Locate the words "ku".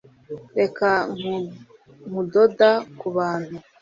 2.99-3.07